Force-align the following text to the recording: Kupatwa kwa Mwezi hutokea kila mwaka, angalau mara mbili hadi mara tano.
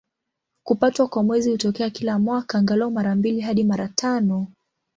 Kupatwa 0.63 1.07
kwa 1.07 1.23
Mwezi 1.23 1.51
hutokea 1.51 1.89
kila 1.89 2.19
mwaka, 2.19 2.57
angalau 2.57 2.91
mara 2.91 3.15
mbili 3.15 3.41
hadi 3.41 3.63
mara 3.63 3.87
tano. 3.87 4.47